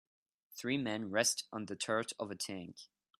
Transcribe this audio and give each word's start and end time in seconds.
Three 0.55 0.79
men 0.79 1.11
rest 1.11 1.43
on 1.53 1.67
the 1.67 1.75
turret 1.75 2.11
of 2.17 2.31
a 2.31 2.35
tank 2.35 2.89